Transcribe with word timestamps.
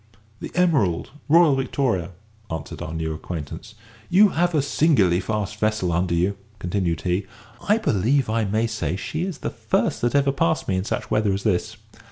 "The 0.39 0.49
Emerald, 0.55 1.11
Royal 1.29 1.53
Victoria," 1.55 2.13
answered 2.49 2.81
our 2.81 2.91
new 2.91 3.13
acquaintance. 3.13 3.75
"You 4.09 4.29
have 4.29 4.55
a 4.55 4.61
singularly 4.63 5.19
fast 5.19 5.57
vessel 5.57 5.91
under 5.91 6.15
you," 6.15 6.37
continued 6.57 7.01
he; 7.01 7.27
"I 7.69 7.77
believe 7.77 8.27
I 8.27 8.45
may 8.45 8.65
say 8.65 8.95
she 8.95 9.21
is 9.23 9.37
the 9.45 9.51
first 9.51 10.01
that 10.01 10.15
ever 10.15 10.31
passed 10.31 10.67
me 10.67 10.75
in 10.75 10.85
such 10.85 11.11
weather 11.11 11.31
as 11.33 11.43
this. 11.43 11.77